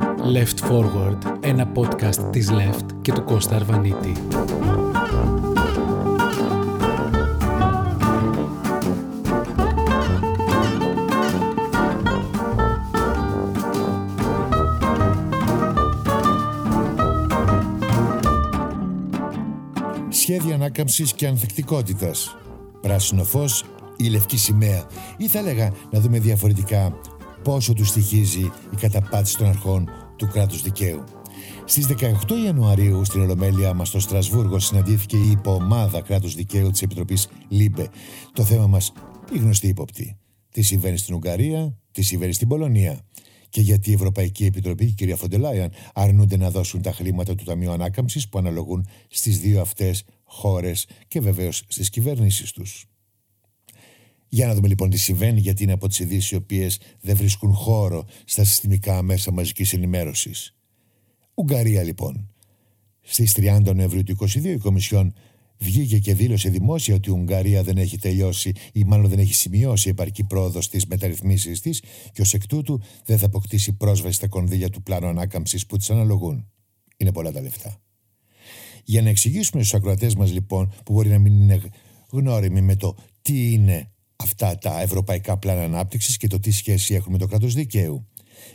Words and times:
Left 0.00 0.70
Forward, 0.70 1.18
ένα 1.40 1.72
podcast 1.74 2.32
της 2.32 2.50
Left 2.50 2.86
και 3.02 3.12
του 3.12 3.24
Κώστα 3.24 3.56
Αρβανίτη. 3.56 4.12
Σχέδια 20.08 20.54
ανάκαμψης 20.54 21.12
και 21.12 21.26
ανθεκτικότητας. 21.26 22.36
Πράσινο 22.80 23.24
φως 23.24 23.64
η 23.96 24.08
λευκή 24.08 24.38
σημαία. 24.38 24.84
Ή 25.16 25.28
θα 25.28 25.38
έλεγα 25.38 25.72
να 25.90 26.00
δούμε 26.00 26.18
διαφορετικά 26.18 26.92
πόσο 27.42 27.72
τους 27.72 27.88
στοιχίζει 27.88 28.52
η 28.72 28.76
καταπάτηση 28.80 29.36
των 29.36 29.46
αρχών 29.46 29.88
του 30.16 30.26
κράτους 30.26 30.62
δικαίου. 30.62 31.04
Στις 31.64 31.86
18 31.86 32.34
Ιανουαρίου 32.44 33.04
στην 33.04 33.20
Ολομέλεια 33.20 33.74
μας 33.74 33.88
στο 33.88 34.00
Στρασβούργο 34.00 34.58
συναντήθηκε 34.58 35.16
η 35.16 35.30
υποομάδα 35.30 36.00
κράτους 36.00 36.34
δικαίου 36.34 36.70
της 36.70 36.82
Επιτροπής 36.82 37.28
LIBE. 37.48 37.88
Το 38.32 38.44
θέμα 38.44 38.66
μας 38.66 38.92
η 39.34 39.38
γνωστή 39.38 39.68
ύποπτη. 39.68 40.16
Τι 40.50 40.62
συμβαίνει 40.62 40.96
στην 40.96 41.14
Ουγγαρία, 41.14 41.78
τι 41.92 42.02
συμβαίνει 42.02 42.32
στην 42.32 42.48
Πολωνία. 42.48 43.00
Και 43.48 43.60
γιατί 43.60 43.90
η 43.90 43.92
Ευρωπαϊκή 43.92 44.44
Επιτροπή 44.44 44.84
και 44.84 44.90
η 44.90 44.94
κυρία 44.94 45.16
Φον 45.16 45.33
ντερ 45.33 45.50
Λάιεν 45.50 45.72
αρνούνται 45.94 46.36
να 46.36 46.50
δώσουν 46.50 46.82
τα 46.82 46.92
χρήματα 46.92 47.34
του 47.34 47.44
Ταμείου 47.44 47.70
Ανάκαμψης 47.70 48.28
που 48.28 48.38
αναλογούν 48.38 48.86
στις 49.08 49.40
δύο 49.40 49.60
αυτές 49.60 50.04
χώρες 50.24 50.86
και 51.08 51.20
βεβαίως 51.20 51.62
στις 51.68 51.90
κυβερνήσεις 51.90 52.52
τους. 52.52 52.86
Για 54.28 54.46
να 54.46 54.54
δούμε 54.54 54.68
λοιπόν 54.68 54.90
τι 54.90 54.96
συμβαίνει, 54.96 55.40
γιατί 55.40 55.62
είναι 55.62 55.72
από 55.72 55.88
τις 55.88 55.98
ειδήσεις 55.98 56.30
οι 56.30 56.34
οποίες 56.34 56.80
δεν 57.00 57.16
βρίσκουν 57.16 57.52
χώρο 57.52 58.04
στα 58.24 58.44
συστημικά 58.44 59.02
μέσα 59.02 59.32
μαζικής 59.32 59.72
ενημέρωσης. 59.72 60.56
Ουγγαρία 61.34 61.82
λοιπόν. 61.82 62.28
Στις 63.00 63.34
30 63.36 63.74
Νοεμβρίου 63.74 64.02
του 64.02 64.16
2022 64.20 64.44
η 64.44 64.56
Κομισιόν 64.56 65.14
βγήκε 65.58 65.98
και 65.98 66.14
δήλωσε 66.14 66.48
δημόσια 66.48 66.94
ότι 66.94 67.08
η 67.08 67.12
Ουγγαρία 67.12 67.62
δεν 67.62 67.76
έχει 67.76 67.98
τελειώσει 67.98 68.52
ή 68.72 68.84
μάλλον 68.84 69.08
δεν 69.08 69.18
έχει 69.18 69.34
σημειώσει 69.34 69.88
επαρκή 69.88 70.24
πρόοδο 70.24 70.60
στις 70.60 70.86
μεταρρυθμίσεις 70.86 71.60
της 71.60 71.82
και 72.12 72.20
ως 72.20 72.34
εκ 72.34 72.46
τούτου 72.46 72.80
δεν 73.04 73.18
θα 73.18 73.26
αποκτήσει 73.26 73.72
πρόσβαση 73.72 74.14
στα 74.14 74.28
κονδύλια 74.28 74.70
του 74.70 74.82
πλάνου 74.82 75.06
ανάκαμψης 75.06 75.66
που 75.66 75.76
της 75.76 75.90
αναλογούν. 75.90 76.50
Είναι 76.96 77.12
πολλά 77.12 77.32
τα 77.32 77.40
λεφτά. 77.40 77.80
Για 78.84 79.02
να 79.02 79.08
εξηγήσουμε 79.08 79.62
στους 79.62 79.74
ακροατές 79.74 80.14
μας 80.14 80.32
λοιπόν, 80.32 80.72
που 80.84 80.92
μπορεί 80.92 81.08
να 81.08 81.18
μην 81.18 81.40
είναι 81.40 81.60
γνώριμοι 82.10 82.60
με 82.60 82.76
το 82.76 82.96
τι 83.22 83.52
είναι 83.52 83.90
αυτά 84.22 84.58
τα 84.58 84.80
ευρωπαϊκά 84.80 85.36
πλάνα 85.36 85.62
ανάπτυξης 85.62 86.16
και 86.16 86.26
το 86.26 86.40
τι 86.40 86.50
σχέση 86.50 86.94
έχουν 86.94 87.12
με 87.12 87.18
το 87.18 87.26
κράτος 87.26 87.54
δικαίου 87.54 88.06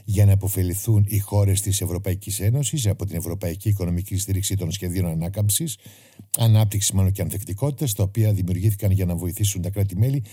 για 0.06 0.26
να 0.26 0.34
αποφεληθούν 0.34 1.06
οι 1.08 1.20
χώρες 1.20 1.62
της 1.62 1.82
Ευρωπαϊκής 1.82 2.40
Ένωσης 2.40 2.88
από 2.88 3.06
την 3.06 3.16
Ευρωπαϊκή 3.16 3.70
Οικονομική 3.70 4.18
Στήριξη 4.18 4.56
των 4.56 4.72
Σχεδίων 4.72 5.06
Ανάκαμψης, 5.06 5.78
ανάπτυξη 6.38 6.96
μάλλον 6.96 7.12
και 7.12 7.22
ανθεκτικότητας, 7.22 7.94
τα 7.94 8.04
οποία 8.04 8.34
δημιουργήθηκαν 8.34 8.92
για 8.92 9.06
να 9.06 9.16
βοηθήσουν 9.16 9.62
τα 9.62 9.70
κράτη-μέλη 9.70 10.24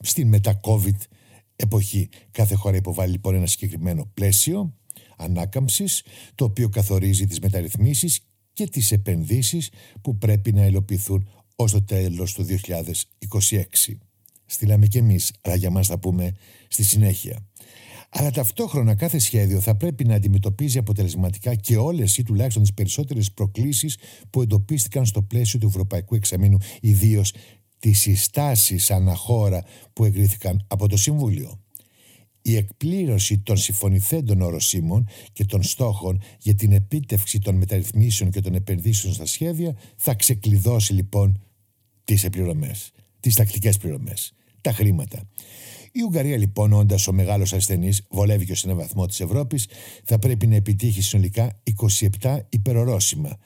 στην 0.00 0.28
μετά-COVID 0.28 0.96
εποχή. 1.56 2.08
Κάθε 2.30 2.54
χώρα 2.54 2.76
υποβάλλει 2.76 3.12
λοιπόν 3.12 3.34
ένα 3.34 3.46
συγκεκριμένο 3.46 4.10
πλαίσιο 4.14 4.74
ανάκαμψης, 5.16 6.02
το 6.34 6.44
οποίο 6.44 6.68
καθορίζει 6.68 7.26
τις 7.26 7.40
μεταρρυθμίσεις 7.40 8.20
και 8.52 8.66
τις 8.66 8.92
επενδύσεις 8.92 9.70
που 10.02 10.18
πρέπει 10.18 10.52
να 10.52 10.66
υλοποιηθούν 10.66 11.28
ως 11.56 11.72
το 11.72 11.82
τέλος 11.82 12.32
του 12.32 12.44
2026 12.44 14.05
στείλαμε 14.46 14.86
κι 14.86 14.98
εμείς, 14.98 15.32
αλλά 15.40 15.56
για 15.56 15.70
μας 15.70 15.86
θα 15.86 15.98
πούμε 15.98 16.32
στη 16.68 16.84
συνέχεια. 16.84 17.46
Αλλά 18.10 18.30
ταυτόχρονα 18.30 18.94
κάθε 18.94 19.18
σχέδιο 19.18 19.60
θα 19.60 19.76
πρέπει 19.76 20.04
να 20.04 20.14
αντιμετωπίζει 20.14 20.78
αποτελεσματικά 20.78 21.54
και 21.54 21.76
όλες 21.76 22.18
ή 22.18 22.22
τουλάχιστον 22.22 22.62
τις 22.62 22.74
περισσότερες 22.74 23.32
προκλήσεις 23.32 23.96
που 24.30 24.42
εντοπίστηκαν 24.42 25.06
στο 25.06 25.22
πλαίσιο 25.22 25.58
του 25.58 25.66
Ευρωπαϊκού 25.66 26.14
Εξαμήνου, 26.14 26.58
ιδίως 26.80 27.32
τις 27.78 28.00
συστάσεις 28.00 28.90
αναχώρα 28.90 29.64
που 29.92 30.04
εγκρίθηκαν 30.04 30.64
από 30.66 30.88
το 30.88 30.96
Συμβούλιο. 30.96 31.60
Η 32.42 32.56
εκπλήρωση 32.56 33.38
των 33.38 33.56
συμφωνηθέντων 33.56 34.40
οροσίμων 34.40 35.08
και 35.32 35.44
των 35.44 35.62
στόχων 35.62 36.22
για 36.38 36.54
την 36.54 36.72
επίτευξη 36.72 37.38
των 37.38 37.54
μεταρρυθμίσεων 37.54 38.30
και 38.30 38.40
των 38.40 38.54
επενδύσεων 38.54 39.14
στα 39.14 39.26
σχέδια 39.26 39.76
θα 39.96 40.14
ξεκλειδώσει 40.14 40.92
λοιπόν 40.92 41.40
τις 42.04 42.24
επληρωμές, 42.24 42.90
τις 43.20 43.34
τακτικές 43.34 43.78
πληρωμές 43.78 44.35
τα 44.66 44.72
χρήματα. 44.72 45.22
Η 45.92 46.02
Ουγγαρία 46.02 46.36
λοιπόν, 46.36 46.72
όντας 46.72 47.06
ο 47.08 47.12
μεγάλος 47.12 47.52
ασθενής, 47.52 48.06
βολεύει 48.10 48.44
και 48.44 48.52
ω 48.52 48.56
ένα 48.64 48.74
βαθμό 48.74 49.06
της 49.06 49.20
Ευρώπης, 49.20 49.66
θα 50.04 50.18
πρέπει 50.18 50.46
να 50.46 50.54
επιτύχει 50.54 51.02
συνολικά 51.02 51.62
27 52.20 52.38
υπερορόσημα 52.48 53.36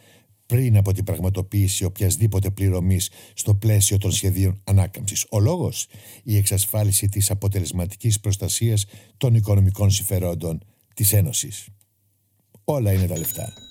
πριν 0.47 0.76
από 0.76 0.92
την 0.92 1.04
πραγματοποίηση 1.04 1.84
οποιασδήποτε 1.84 2.50
πληρωμής 2.50 3.10
στο 3.34 3.54
πλαίσιο 3.54 3.98
των 3.98 4.12
σχεδίων 4.12 4.60
ανάκαμψης. 4.64 5.26
Ο 5.31 5.41
λόγος, 5.41 5.86
η 6.22 6.36
εξασφάλιση 6.36 7.08
της 7.08 7.31
αποτελεσματικής 7.31 8.20
προστασίας 8.20 8.84
των 9.16 9.34
οικονομικών 9.34 9.91
συμφερόντων 9.91 10.60
της 10.94 11.12
Ένωσης. 11.12 11.69
Όλα 12.64 12.92
είναι 12.92 13.06
τα 13.06 13.19
λεφτά. 13.19 13.69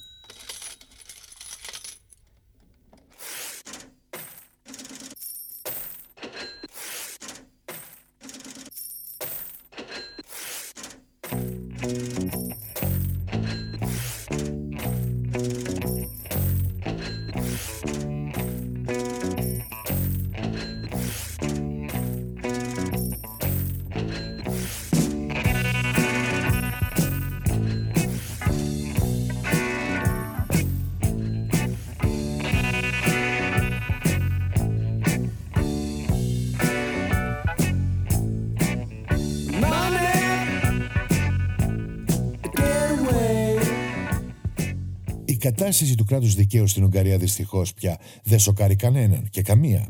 Κατάσταση 45.39 45.95
του 45.95 46.05
κράτους 46.05 46.35
δικαίου 46.35 46.67
στην 46.67 46.83
Ουγγαρία 46.83 47.17
δυστυχώς 47.17 47.73
πια 47.73 47.99
δεν 48.23 48.39
σοκάρει 48.39 48.75
κανέναν 48.75 49.27
και 49.29 49.41
καμία. 49.41 49.87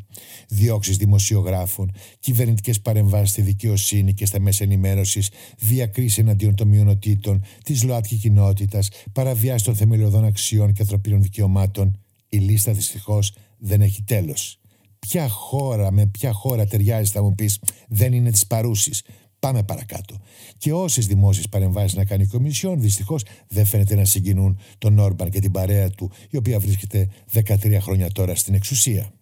Διώξεις 0.47 0.97
δημοσιογράφων, 0.97 1.91
κυβερνητικές 2.19 2.81
παρεμβάσεις 2.81 3.29
στη 3.29 3.41
δικαιοσύνη 3.41 4.13
και 4.13 4.25
στα 4.25 4.39
μέσα 4.39 4.63
ενημέρωσης, 4.63 5.29
διακρίσεις 5.57 6.17
εναντίον 6.17 6.55
των 6.55 6.67
μειονοτήτων, 6.67 7.43
της 7.63 7.83
ΛΟΑΤΚΙ 7.83 8.15
κοινότητας, 8.15 8.89
παραβιάσεις 9.11 9.63
των 9.63 9.75
θεμελιωδών 9.75 10.25
αξιών 10.25 10.73
και 10.73 10.81
ανθρωπίνων 10.81 11.21
δικαιωμάτων. 11.21 11.99
Η 12.29 12.38
λίστα 12.38 12.71
δυστυχώς 12.71 13.33
δεν 13.57 13.81
έχει 13.81 14.03
τέλος. 14.03 14.59
Ποια 14.99 15.27
χώρα 15.27 15.91
με 15.91 16.05
ποια 16.05 16.31
χώρα 16.31 16.65
ταιριάζει, 16.65 17.11
θα 17.11 17.23
μου 17.23 17.35
πεις, 17.35 17.59
δεν 17.88 18.13
είναι 18.13 18.31
της 18.31 18.47
παρούσης. 18.47 19.03
Πάμε 19.39 19.63
παρακάτω. 19.63 20.16
Και 20.57 20.73
όσες 20.73 21.07
δημόσιες 21.07 21.50
παρεμβάσεις 21.50 21.97
να 21.97 22.05
κάνει 22.05 22.23
η 22.23 22.27
Κομισιόν, 22.27 22.81
δυστυχώς 22.81 23.23
δεν 23.47 23.66
φαίνεται 23.66 23.95
να 23.95 24.05
συγκινούν 24.05 24.59
τον 24.77 25.00
Όρμπαν 25.00 25.29
και 25.29 25.39
την 25.39 25.51
παρέα 25.51 25.89
του, 25.89 26.11
η 26.29 26.38
οποία 26.38 26.59
βρίσκεται 26.59 27.07
13 27.33 27.77
χρόνια 27.81 28.11
τώρα 28.11 28.35
στην 28.35 28.53
εξουσία. 28.53 29.13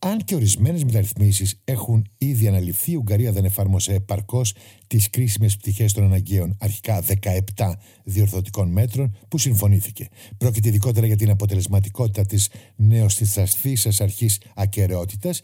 Αν 0.00 0.18
και 0.18 0.34
ορισμένες 0.34 0.84
μεταρρυθμίσεις 0.84 1.60
έχουν 1.64 2.06
ήδη 2.18 2.48
αναλυφθεί, 2.48 2.92
η 2.92 2.94
Ουγγαρία 2.94 3.32
δεν 3.32 3.44
εφάρμοσε 3.44 3.92
επαρκώς 3.92 4.54
τις 4.86 5.10
κρίσιμες 5.10 5.56
πτυχές 5.56 5.92
των 5.92 6.04
αναγκαίων 6.04 6.56
αρχικά 6.60 7.02
17 7.56 7.72
διορθωτικών 8.04 8.68
μέτρων 8.68 9.16
που 9.28 9.38
συμφωνήθηκε. 9.38 10.08
Πρόκειται 10.36 10.68
ειδικότερα 10.68 11.06
για 11.06 11.16
την 11.16 11.30
αποτελεσματικότητα 11.30 12.26
της 12.26 12.48
νεοστιθαστήσα 12.76 14.04
αρχής 14.04 14.40
ακαιρεότητας 14.54 15.40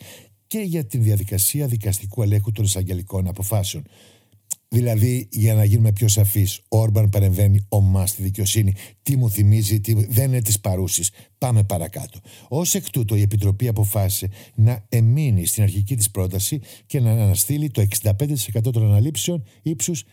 και 0.54 0.60
για 0.60 0.86
την 0.86 1.02
διαδικασία 1.02 1.66
δικαστικού 1.66 2.22
ελέγχου 2.22 2.52
των 2.52 2.64
εισαγγελικών 2.64 3.28
αποφάσεων. 3.28 3.84
Δηλαδή, 4.68 5.28
για 5.30 5.54
να 5.54 5.64
γίνουμε 5.64 5.92
πιο 5.92 6.08
σαφείς, 6.08 6.60
ο 6.68 6.78
Όρμπαν 6.78 7.08
παρεμβαίνει 7.08 7.66
ομάς 7.68 8.10
στη 8.10 8.22
δικαιοσύνη. 8.22 8.74
Τι 9.02 9.16
μου 9.16 9.30
θυμίζει, 9.30 9.80
τι... 9.80 9.92
δεν 9.92 10.24
είναι 10.24 10.40
της 10.40 10.60
παρούσης. 10.60 11.10
Πάμε 11.38 11.64
παρακάτω. 11.64 12.18
Ω 12.48 12.60
εκ 12.72 12.90
τούτου, 12.90 13.14
η 13.14 13.20
Επιτροπή 13.22 13.68
αποφάσισε 13.68 14.28
να 14.54 14.86
εμείνει 14.88 15.46
στην 15.46 15.62
αρχική 15.62 15.96
της 15.96 16.10
πρόταση 16.10 16.60
και 16.86 17.00
να 17.00 17.10
αναστείλει 17.10 17.70
το 17.70 17.86
65% 18.02 18.72
των 18.72 18.84
αναλήψεων 18.84 19.44
ύψους 19.62 20.04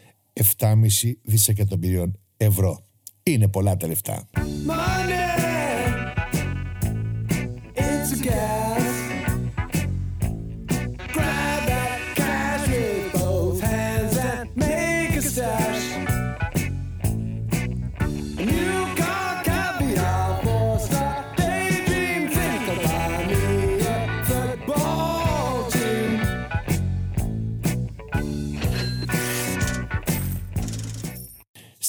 7,5 0.58 0.76
δισεκατομμυρίων 1.22 2.20
ευρώ. 2.38 2.86
Είναι 3.24 3.48
πολλά 3.48 3.78
τα 3.78 3.88
λεφτά. 3.88 4.28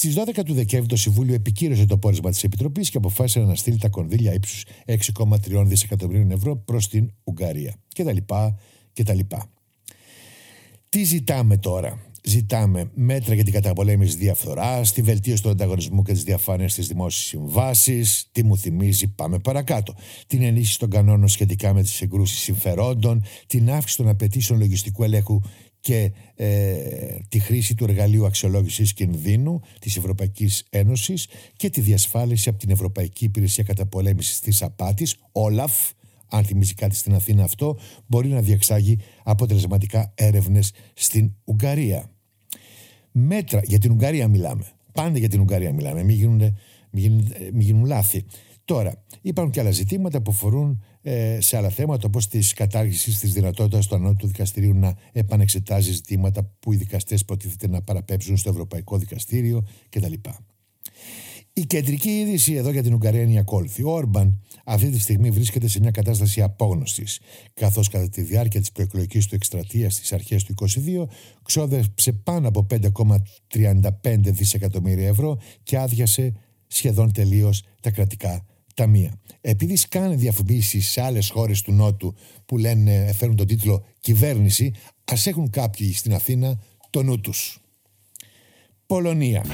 Στις 0.03 0.15
12 0.17 0.43
του 0.45 0.55
Δεκέμβρη 0.55 0.89
το 0.89 0.97
Συμβούλιο 0.97 1.35
επικύρωσε 1.35 1.87
το 1.87 1.99
πόρισμα 1.99 2.31
της 2.31 2.45
Επιτροπής 2.45 2.91
και 2.91 2.97
αποφάσισε 2.97 3.41
να 3.41 3.55
στείλει 3.55 3.79
τα 3.79 3.89
κονδύλια 3.89 4.33
ύψους 4.33 4.65
6,3 4.87 5.65
δισεκατομμυρίων 5.67 6.31
ευρώ 6.31 6.57
προς 6.57 6.89
την 6.89 7.11
Ουγγαρία. 7.25 7.75
Και 7.89 8.05
Τι 10.89 11.03
ζητάμε 11.05 11.57
τώρα; 11.57 12.13
Ζητάμε 12.25 12.91
μέτρα 12.95 13.35
για 13.35 13.45
την 13.45 13.53
καταπολέμηση 13.53 14.17
διαφθοράς, 14.17 14.93
τη 14.93 15.03
βελτίωση 15.03 15.43
του 15.43 15.49
ανταγωνισμού 15.49 16.03
και 16.03 16.13
της 16.13 16.25
διαφάνειας 16.25 16.73
στις 16.73 16.89
δημόσιες 16.89 17.27
συμβάσεις. 17.27 18.29
Τι 18.33 18.45
μου 18.45 18.57
θυμίζει, 18.57 19.09
πάμε 19.09 19.39
παρακάτω. 19.39 19.95
Την 20.27 20.43
ενίσχυση 20.43 20.79
των 20.79 20.91
κανόνων 20.91 21.29
σχετικά 21.29 21.73
με 21.73 21.83
τις 21.83 21.93
συγκρούσεις 21.93 22.39
συμφερόντων, 22.39 23.25
την 23.47 23.71
αύξηση 23.71 23.97
των 23.97 24.09
απαιτήσεων 24.09 24.59
λογιστικού 24.59 25.03
ελέγχου 25.03 25.41
και 25.83 26.13
ε, 26.35 26.77
τη 27.29 27.39
χρήση 27.39 27.75
του 27.75 27.85
εργαλείου 27.85 28.27
αξιολόγησης 28.27 28.93
κινδύνου 28.93 29.61
της 29.79 29.97
Ευρωπαϊκής 29.97 30.65
Ένωσης 30.71 31.29
και 31.57 31.71
τη 31.71 31.81
διασφάλιση 31.81 32.49
από 32.49 32.59
την 32.59 32.71
Ευρωπαϊκή 32.71 33.25
Υπηρεσία 33.25 33.65
Καταπολέμησης 33.65 34.41
της 34.41 34.63
Απάτης, 34.63 35.17
Όλαφ, 35.33 35.91
αν 36.29 36.45
θυμίζει 36.45 36.75
κάτι 36.75 36.95
στην 36.95 37.15
Αθήνα 37.15 37.45
αυτό, 37.45 37.79
μπορεί 38.07 38.29
να 38.29 38.41
διεξάγει 38.41 38.99
αποτελεσματικά 39.23 40.13
έρευνες 40.15 40.73
στην 40.95 41.33
Ουγγαρία. 41.45 42.11
Μέτρα, 43.13 43.61
για 43.65 43.79
την 43.79 43.91
Ουγγαρία 43.91 44.29
μιλάμε. 44.29 44.65
Πάντα 44.93 45.19
για 45.19 45.29
την 45.29 45.41
Ουγγαρία 45.41 45.73
μιλάμε, 45.73 46.03
μην 46.03 46.17
γίνουν, 46.17 46.39
μην 46.91 47.03
γίνουν, 47.03 47.33
μην 47.53 47.61
γίνουν 47.61 47.85
λάθη. 47.85 48.25
Τώρα, 48.73 49.05
υπάρχουν 49.23 49.53
και 49.53 49.61
άλλα 49.61 49.71
ζητήματα 49.71 50.23
που 50.23 50.31
αφορούν 50.31 50.83
ε, 51.03 51.41
σε 51.41 51.57
άλλα 51.57 51.69
θέματα, 51.69 52.07
όπως 52.07 52.29
της 52.29 52.53
κατάργησης 52.53 53.19
της 53.19 53.33
δυνατότητας 53.33 53.87
του 53.87 53.95
ανώτατου 53.95 54.27
δικαστηρίου 54.27 54.75
να 54.75 54.95
επανεξετάζει 55.13 55.93
ζητήματα 55.93 56.51
που 56.59 56.73
οι 56.73 56.77
δικαστές 56.77 57.21
υποτίθεται 57.21 57.69
να 57.69 57.83
παραπέψουν 57.83 58.37
στο 58.37 58.51
Ευρωπαϊκό 58.51 58.99
Δικαστήριο 58.99 59.67
κτλ. 59.89 60.13
Η 61.53 61.67
κεντρική 61.67 62.09
είδηση 62.09 62.55
εδώ 62.55 62.71
για 62.71 62.83
την 62.83 62.95
Ουγγαρία 62.95 63.23
είναι 63.23 63.33
η 63.33 63.39
ακόλουθη. 63.39 63.83
Ο 63.83 63.91
Όρμπαν 63.91 64.43
αυτή 64.65 64.91
τη 64.91 65.01
στιγμή 65.01 65.31
βρίσκεται 65.31 65.69
σε 65.69 65.81
μια 65.81 65.91
κατάσταση 65.91 66.43
απόγνωσης, 66.43 67.21
καθώς 67.55 67.89
κατά 67.89 68.09
τη 68.09 68.23
διάρκεια 68.23 68.61
της 68.61 68.73
προεκλογικής 68.73 69.27
του 69.27 69.35
εκστρατείας 69.35 69.95
στις 69.95 70.13
αρχές 70.13 70.45
του 70.45 70.55
2022 70.55 71.07
ξόδεψε 71.43 72.13
πάνω 72.13 72.49
από 72.49 72.67
5,35 72.71 74.19
δισεκατομμύρια 74.19 75.09
ευρώ 75.09 75.39
και 75.63 75.79
άδειασε 75.79 76.33
σχεδόν 76.67 77.13
τελείως 77.13 77.63
τα 77.81 77.91
κρατικά 77.91 78.47
ταμεία. 78.75 79.21
Επειδή 79.41 79.77
σκάνε 79.77 80.15
διαφημίσει 80.15 80.81
σε 80.81 81.03
άλλες 81.03 81.31
χώρες 81.31 81.63
του 81.63 81.73
Νότου 81.73 82.15
που 82.47 82.59
λένε, 82.59 83.13
φέρουν 83.13 83.37
τον 83.37 83.47
τίτλο 83.47 83.85
Κυβέρνηση, 84.01 84.73
ας 85.05 85.27
έχουν 85.27 85.51
κάποιοι 85.51 85.95
στην 85.95 86.15
Αθήνα 86.15 86.61
το 86.91 87.03
νου 87.03 87.21
τους. 87.21 87.61
Πολωνία. 88.87 89.45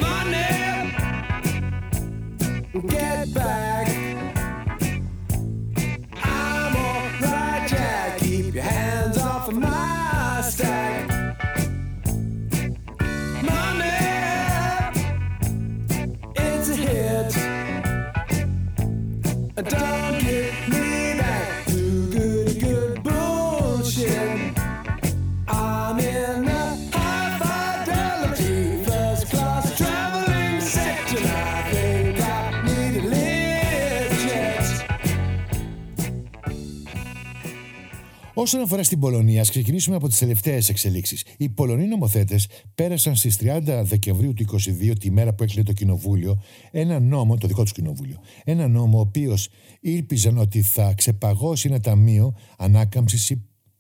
Όσον 38.41 38.61
αφορά 38.61 38.83
στην 38.83 38.99
Πολωνία, 38.99 39.41
ας 39.41 39.51
ξεκινήσουμε 39.51 39.97
από 39.97 40.09
τις 40.09 40.19
τελευταίες 40.19 40.69
εξελίξεις. 40.69 41.25
Οι 41.37 41.49
Πολωνοί 41.49 41.87
νομοθέτες 41.87 42.49
πέρασαν 42.75 43.17
στις 43.17 43.37
30 43.37 43.83
Δεκεμβρίου 43.85 44.33
του 44.33 44.45
2022, 44.45 44.99
τη 44.99 45.11
μέρα 45.11 45.35
που 45.35 45.43
έκλεινε 45.43 45.65
το 45.65 45.73
Κοινοβούλιο, 45.73 46.43
ένα 46.71 47.01
νόμο, 47.01 47.37
το 47.37 47.47
δικό 47.47 47.63
τους 47.63 47.73
Κοινοβούλιο, 47.73 48.21
ένα 48.45 48.69
νόμο 48.69 48.99
ο 48.99 49.01
οποίος 49.01 49.49
ήλπιζαν 49.81 50.39
ότι 50.39 50.63
θα 50.63 50.93
ξεπαγώσει 50.97 51.69
ένα 51.69 51.81
ταμείο 51.81 52.35
ανάκαμψης 52.59 53.35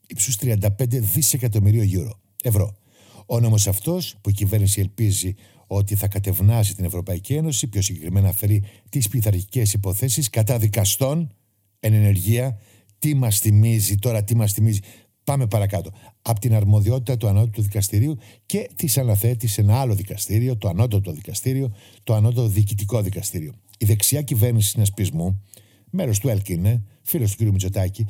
ύψους 0.06 0.37
35 0.37 0.58
δισεκατομμυρίων 0.88 2.20
ευρώ. 2.43 2.76
Ο 3.26 3.40
νόμος 3.40 3.66
αυτός, 3.66 4.16
που 4.20 4.31
η 4.31 4.32
κυβέρνηση 4.32 4.81
ελπίζει 4.81 5.34
ότι 5.66 5.94
θα 5.94 6.08
κατευνάσει 6.08 6.75
την 6.75 6.84
Ευρωπαϊκή 6.84 7.34
Ένωση, 7.34 7.66
πιο 7.66 7.82
συγκεκριμένα 7.82 8.32
φέρει 8.32 8.62
τις 8.88 9.08
πειθαρχικές 9.08 9.72
υποθέσεις 9.72 10.31
κατά 10.31 10.58
δικαστών 10.58 11.32
εν 11.81 11.93
ενεργεία 11.93 12.58
τι 12.99 13.15
μας 13.15 13.39
θυμίζει 13.39 13.95
τώρα, 13.95 14.25
τι 14.25 14.37
μας 14.37 14.53
θυμίζει. 14.53 14.81
Πάμε 15.25 15.47
παρακάτω. 15.47 15.91
Από 16.23 16.41
την 16.41 16.55
αρμοδιότητα 16.55 17.17
του 17.17 17.29
ανώτατου 17.29 17.62
δικαστηρίου 17.62 18.17
και 18.47 18.71
της 18.75 18.99
αναθέτει 18.99 19.47
σε 19.47 19.61
ένα 19.61 19.81
άλλο 19.81 19.95
δικαστήριο, 19.95 20.56
το 20.56 20.69
ανώτατο 20.69 21.12
δικαστήριο, 21.12 21.73
το 22.05 22.15
ανώτατο 22.15 22.49
διοικητικό 22.49 23.03
δικαστήριο. 23.03 23.53
Η 23.79 23.85
δεξιά 23.85 24.23
κυβέρνηση 24.23 24.69
συνασπισμού, 24.69 25.43
μέρος 25.91 26.19
του 26.19 26.29
ΕΛΚ 26.29 26.47
φίλος 27.03 27.37
του 27.37 27.45
κ. 27.45 27.49
Μητσοτάκη, 27.49 28.06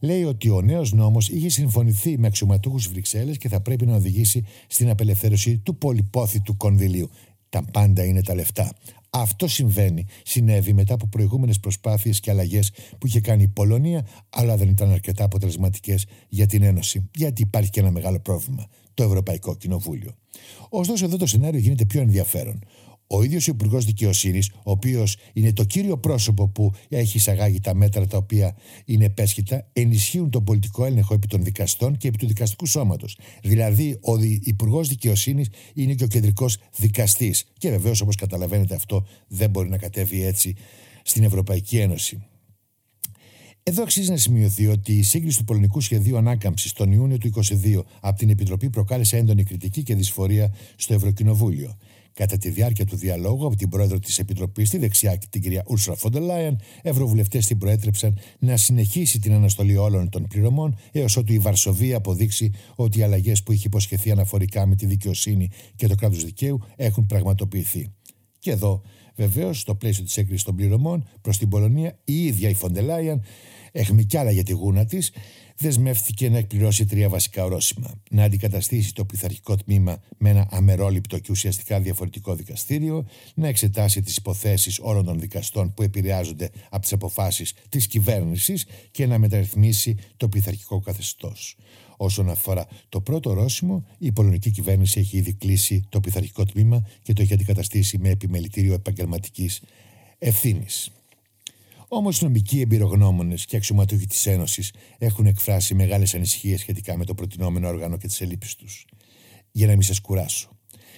λέει 0.00 0.24
ότι 0.24 0.50
ο 0.50 0.60
νέος 0.60 0.92
νόμος 0.92 1.28
είχε 1.28 1.48
συμφωνηθεί 1.48 2.18
με 2.18 2.26
αξιωματούχους 2.26 2.88
Βρυξέλλες 2.88 3.38
και 3.38 3.48
θα 3.48 3.60
πρέπει 3.60 3.86
να 3.86 3.94
οδηγήσει 3.94 4.44
στην 4.66 4.90
απελευθέρωση 4.90 5.58
του 5.58 5.76
πολυπόθητου 5.76 6.56
κονδυλίου. 6.56 7.10
Τα 7.52 7.62
πάντα 7.72 8.04
είναι 8.04 8.22
τα 8.22 8.34
λεφτά. 8.34 8.72
Αυτό 9.10 9.48
συμβαίνει, 9.48 10.06
συνέβη 10.24 10.72
μετά 10.72 10.94
από 10.94 11.06
προηγούμενες 11.06 11.60
προσπάθειες 11.60 12.20
και 12.20 12.30
αλλαγές 12.30 12.72
που 12.98 13.06
είχε 13.06 13.20
κάνει 13.20 13.42
η 13.42 13.48
Πολωνία, 13.48 14.06
αλλά 14.30 14.56
δεν 14.56 14.68
ήταν 14.68 14.90
αρκετά 14.90 15.24
αποτελεσματικές 15.24 16.06
για 16.28 16.46
την 16.46 16.62
Ένωση, 16.62 17.08
γιατί 17.14 17.42
υπάρχει 17.42 17.70
και 17.70 17.80
ένα 17.80 17.90
μεγάλο 17.90 18.20
πρόβλημα, 18.20 18.66
το 18.94 19.02
Ευρωπαϊκό 19.02 19.56
Κοινοβούλιο. 19.56 20.14
Ωστόσο, 20.68 21.04
εδώ 21.04 21.16
το 21.16 21.26
σενάριο 21.26 21.60
γίνεται 21.60 21.84
πιο 21.84 22.00
ενδιαφέρον. 22.00 22.64
Ο 23.14 23.22
ίδιος 23.22 23.48
ο 23.48 23.50
Υπουργός 23.50 23.84
Δικαιοσύνης, 23.84 24.50
ο 24.50 24.70
οποίος 24.70 25.16
είναι 25.32 25.52
το 25.52 25.64
κύριο 25.64 25.98
πρόσωπο 25.98 26.48
που 26.48 26.72
έχει 26.88 27.16
εισαγάγει 27.16 27.60
τα 27.60 27.74
μέτρα 27.74 28.06
τα 28.06 28.16
οποία 28.16 28.56
είναι 28.84 29.04
επέσχυτα, 29.04 29.68
ενισχύουν 29.72 30.30
τον 30.30 30.44
πολιτικό 30.44 30.84
έλεγχο 30.84 31.14
επί 31.14 31.26
των 31.26 31.44
δικαστών 31.44 31.96
και 31.96 32.08
επί 32.08 32.16
του 32.16 32.26
δικαστικού 32.26 32.66
σώματος. 32.66 33.18
Δηλαδή, 33.42 33.98
ο 34.00 34.12
Υπουργός 34.40 34.88
Δικαιοσύνης 34.88 35.48
είναι 35.74 35.94
και 35.94 36.04
ο 36.04 36.06
κεντρικός 36.06 36.58
δικαστής. 36.76 37.44
Και 37.58 37.70
βεβαίως, 37.70 38.00
όπως 38.00 38.16
καταλαβαίνετε, 38.16 38.74
αυτό 38.74 39.06
δεν 39.28 39.50
μπορεί 39.50 39.68
να 39.68 39.78
κατέβει 39.78 40.24
έτσι 40.24 40.54
στην 41.02 41.24
Ευρωπαϊκή 41.24 41.78
Ένωση. 41.78 42.22
Εδώ 43.62 43.82
αξίζει 43.82 44.10
να 44.10 44.16
σημειωθεί 44.16 44.66
ότι 44.66 44.92
η 44.98 45.02
σύγκριση 45.02 45.38
του 45.38 45.44
πολωνικού 45.44 45.80
σχεδίου 45.80 46.16
ανάκαμψης 46.16 46.72
τον 46.72 46.92
Ιούνιο 46.92 47.18
του 47.18 47.30
2022 47.34 47.82
από 48.00 48.18
την 48.18 48.30
Επιτροπή 48.30 48.70
προκάλεσε 48.70 49.16
έντονη 49.16 49.42
κριτική 49.42 49.82
και 49.82 49.94
δυσφορία 49.94 50.54
στο 50.76 50.94
Ευρωκοινοβούλιο. 50.94 51.76
Κατά 52.14 52.38
τη 52.38 52.48
διάρκεια 52.48 52.86
του 52.86 52.96
διαλόγου 52.96 53.46
από 53.46 53.56
την 53.56 53.68
πρόεδρο 53.68 53.98
της 53.98 54.18
Επιτροπής, 54.18 54.70
τη 54.70 54.78
δεξιά 54.78 55.16
και 55.16 55.26
την 55.30 55.42
κυρία 55.42 55.62
Ούρσρα 55.68 55.94
Φόντερ 55.96 56.22
Λάιεν, 56.22 56.60
ευρωβουλευτές 56.82 57.46
την 57.46 57.58
προέτρεψαν 57.58 58.18
να 58.38 58.56
συνεχίσει 58.56 59.18
την 59.18 59.32
αναστολή 59.32 59.76
όλων 59.76 60.08
των 60.08 60.26
πληρωμών 60.26 60.78
έως 60.92 61.16
ότου 61.16 61.32
η 61.32 61.38
Βαρσοβία 61.38 61.96
αποδείξει 61.96 62.50
ότι 62.74 62.98
οι 62.98 63.02
αλλαγές 63.02 63.42
που 63.42 63.52
είχε 63.52 63.66
υποσχεθεί 63.66 64.10
αναφορικά 64.10 64.66
με 64.66 64.74
τη 64.74 64.86
δικαιοσύνη 64.86 65.50
και 65.74 65.86
το 65.86 65.94
κράτος 65.94 66.24
δικαίου 66.24 66.60
έχουν 66.76 67.06
πραγματοποιηθεί. 67.06 67.92
Και 68.38 68.50
εδώ, 68.50 68.82
βεβαίως, 69.14 69.60
στο 69.60 69.74
πλαίσιο 69.74 70.04
της 70.04 70.16
έγκρισης 70.16 70.42
των 70.42 70.56
πληρωμών 70.56 71.08
προς 71.20 71.38
την 71.38 71.48
Πολωνία, 71.48 71.98
η 72.04 72.24
ίδια 72.24 72.48
η 72.48 72.54
Φοντελάιαν, 72.54 73.22
έχουμε 73.72 74.02
κι 74.02 74.16
άλλα 74.16 74.30
για 74.30 74.42
τη 74.42 74.52
γούνα 74.52 74.84
της, 74.84 75.12
δεσμεύτηκε 75.58 76.28
να 76.30 76.38
εκπληρώσει 76.38 76.86
τρία 76.86 77.08
βασικά 77.08 77.44
ορόσημα. 77.44 77.90
Να 78.10 78.24
αντικαταστήσει 78.24 78.94
το 78.94 79.04
πειθαρχικό 79.04 79.56
τμήμα 79.56 80.00
με 80.18 80.30
ένα 80.30 80.46
αμερόληπτο 80.50 81.18
και 81.18 81.28
ουσιαστικά 81.30 81.80
διαφορετικό 81.80 82.34
δικαστήριο, 82.34 83.06
να 83.34 83.48
εξετάσει 83.48 84.02
τις 84.02 84.16
υποθέσεις 84.16 84.78
όλων 84.78 85.04
των 85.04 85.20
δικαστών 85.20 85.74
που 85.74 85.82
επηρεάζονται 85.82 86.50
από 86.70 86.82
τις 86.82 86.92
αποφάσεις 86.92 87.54
της 87.68 87.86
κυβέρνησης 87.86 88.66
και 88.90 89.06
να 89.06 89.18
μεταρρυθμίσει 89.18 89.96
το 90.16 90.28
πειθαρχικό 90.28 90.80
καθεστώς. 90.80 91.56
Όσον 91.96 92.30
αφορά 92.30 92.66
το 92.88 93.00
πρώτο 93.00 93.30
ορόσημο, 93.30 93.84
η 93.98 94.12
πολωνική 94.12 94.50
κυβέρνηση 94.50 95.00
έχει 95.00 95.16
ήδη 95.16 95.32
κλείσει 95.32 95.84
το 95.88 96.00
πειθαρχικό 96.00 96.44
τμήμα 96.44 96.86
και 97.02 97.12
το 97.12 97.22
έχει 97.22 97.32
αντικαταστήσει 97.32 97.98
με 97.98 98.08
επιμελητήριο 98.08 98.74
επαγγελματικής 98.74 99.62
ευθύνης. 100.18 100.90
Όμως 101.94 102.20
οι 102.20 102.24
νομικοί 102.24 102.60
εμπειρογνώμονες 102.60 103.44
και 103.44 103.56
αξιωματούχοι 103.56 104.06
της 104.06 104.26
Ένωσης 104.26 104.72
έχουν 104.98 105.26
εκφράσει 105.26 105.74
μεγάλες 105.74 106.14
ανησυχίες 106.14 106.60
σχετικά 106.60 106.96
με 106.96 107.04
το 107.04 107.14
προτινόμενο 107.14 107.68
όργανο 107.68 107.96
και 107.96 108.06
τις 108.06 108.20
ελλείψεις 108.20 108.54
τους. 108.54 108.86
Για 109.50 109.66
να 109.66 109.72
μην 109.72 109.82
σας 109.82 110.00
κουράσω. 110.00 110.50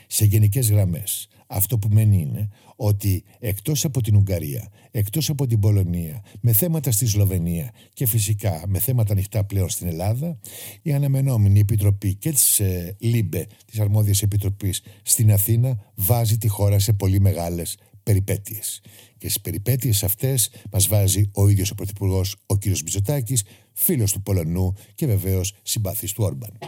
Σε 0.07 0.25
γενικές 0.25 0.71
γραμμές, 0.71 1.29
Αυτό 1.47 1.79
που 1.79 1.89
μένει 1.91 2.21
είναι 2.21 2.49
ότι 2.77 3.25
εκτός 3.39 3.85
από 3.85 4.01
την 4.01 4.17
Ουγγαρία, 4.17 4.69
εκτός 4.91 5.29
από 5.29 5.47
την 5.47 5.61
Πολωνία, 5.61 6.25
με 6.41 6.53
θέματα 6.53 6.91
στη 6.91 7.07
Σλοβενία 7.07 7.71
και 7.93 8.07
φυσικά 8.07 8.63
με 8.67 8.79
θέματα 8.79 9.13
ανοιχτά 9.13 9.45
πλέον 9.45 9.69
στην 9.69 9.87
Ελλάδα, 9.87 10.39
η 10.83 10.93
αναμενόμενη 10.93 11.61
επιτροπή 11.61 12.15
και 12.15 12.31
της 12.31 12.61
ε, 12.61 12.97
LIBE, 12.99 13.47
της 13.67 13.81
αρμόδιας 13.81 14.23
επιτροπής 14.23 14.83
στην 15.03 15.33
Αθήνα, 15.33 15.93
βάζει 15.95 16.39
τη 16.39 16.49
χώρα 16.49 16.79
σε 16.79 16.93
πολύ 16.93 17.21
μεγάλες 17.21 17.77
περιπέτειες. 18.05 18.81
Και 19.19 19.29
στις 19.29 19.41
περιπέτειες 19.41 20.05
αυτές 20.05 20.51
μας 20.71 20.87
βάζει 20.87 21.31
ο 21.33 21.49
ίδιος 21.49 21.71
ο 21.71 21.75
Πρωθυπουργός, 21.75 22.37
ο 22.47 22.59
κ. 22.59 22.63
Μπιζωτάκης, 22.83 23.43
φίλος 23.73 24.13
του 24.13 24.23
Πολωνού 24.23 24.75
και 24.95 25.07
βεβαίως 25.07 25.55
συμπαθής 25.63 26.13
του 26.13 26.25
Όρμπαν. 26.25 26.59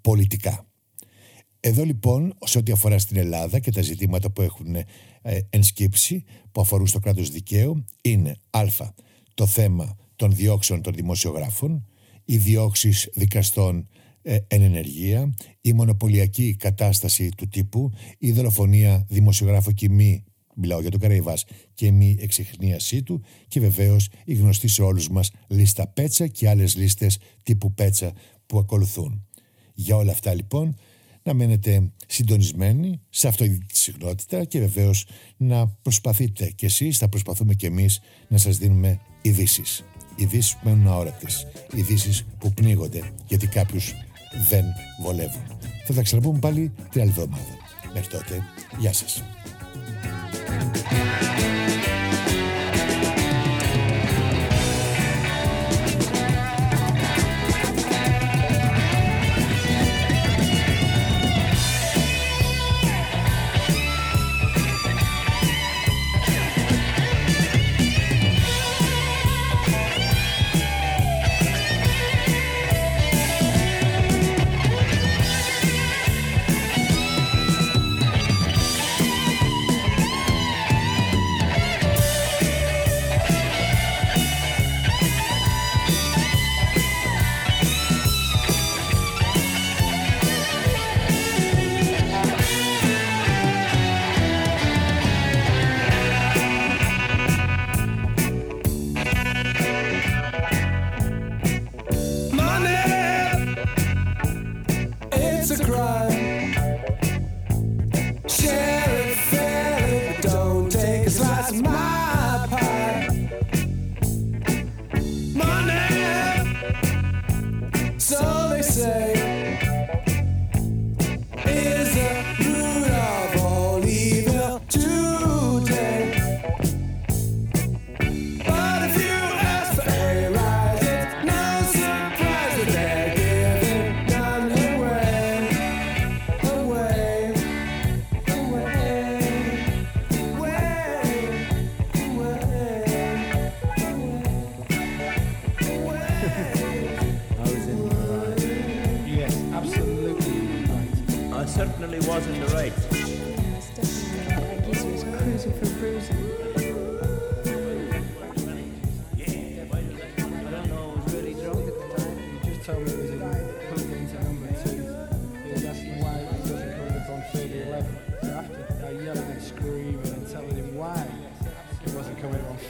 Πολιτικά. 0.00 0.66
Εδώ 1.60 1.84
λοιπόν, 1.84 2.34
σε 2.44 2.58
ό,τι 2.58 2.72
αφορά 2.72 2.98
στην 2.98 3.16
Ελλάδα 3.16 3.58
και 3.58 3.70
τα 3.70 3.82
ζητήματα 3.82 4.30
που 4.30 4.42
έχουν 4.42 4.74
ε, 4.74 5.38
ενσκύψει, 5.50 6.24
που 6.52 6.60
αφορούν 6.60 6.86
στο 6.86 6.98
κράτος 6.98 7.30
δικαίου, 7.30 7.84
είναι 8.02 8.36
α. 8.50 8.64
το 9.34 9.46
θέμα 9.46 9.96
των 10.16 10.34
διώξεων 10.34 10.82
των 10.82 10.92
δημοσιογράφων, 10.94 11.86
οι 12.24 12.36
διώξεις 12.36 13.08
δικαστών 13.14 13.88
ε, 14.22 14.38
εν 14.46 14.62
ενεργεία, 14.62 15.34
η 15.60 15.72
μονοπωλιακή 15.72 16.56
κατάσταση 16.56 17.28
του 17.36 17.48
τύπου, 17.48 17.92
η 18.18 18.32
δολοφονία 18.32 19.06
δημοσιογράφου 19.08 19.72
και 19.72 19.88
μη, 19.88 20.24
μιλάω 20.56 20.80
για 20.80 20.90
τον 20.90 21.00
Καραϊβάς, 21.00 21.44
και 21.74 21.90
μη 21.90 22.16
εξεχνίασή 22.20 23.02
του 23.02 23.22
και 23.48 23.60
βεβαίως 23.60 24.08
η 24.24 24.34
γνωστή 24.34 24.68
σε 24.68 24.82
όλους 24.82 25.08
μας 25.08 25.30
λίστα 25.48 25.88
Πέτσα 25.88 26.26
και 26.26 26.48
άλλες 26.48 26.76
λίστες 26.76 27.18
τύπου 27.42 27.74
Πέτσα 27.74 28.12
που 28.46 28.58
ακολουθούν. 28.58 29.26
Για 29.74 29.96
όλα 29.96 30.12
αυτά 30.12 30.34
λοιπόν 30.34 30.76
να 31.22 31.34
μένετε 31.34 31.92
συντονισμένοι 32.06 33.00
σε 33.08 33.28
αυτή 33.28 33.58
τη 33.58 33.78
συχνότητα 33.78 34.44
και 34.44 34.58
βεβαίως 34.58 35.06
να 35.36 35.66
προσπαθείτε 35.66 36.50
κι 36.50 36.64
εσείς, 36.64 36.98
θα 36.98 37.08
προσπαθούμε 37.08 37.54
κι 37.54 37.66
εμείς 37.66 38.00
να 38.28 38.38
σας 38.38 38.58
δίνουμε 38.58 39.00
ειδήσεις. 39.22 39.84
Ειδήσεις 40.16 40.54
που 40.54 40.68
μένουν 40.68 40.86
αόρατες, 40.86 41.46
ειδήσεις 41.74 42.24
που 42.38 42.52
πνίγονται 42.52 43.12
γιατί 43.26 43.46
κάποιους 43.46 43.92
δεν 44.48 44.64
βολεύουν. 45.02 45.42
Θα 45.86 45.94
τα 45.94 46.02
ξαναπούμε 46.02 46.38
πάλι 46.38 46.72
την 46.90 47.00
άλλη 47.00 47.10
εβδομάδα. 47.10 47.56
Μέχρι 47.94 48.08
τότε, 48.08 48.42
γεια 48.78 48.92
σας. 48.92 49.22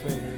faith. 0.03 0.36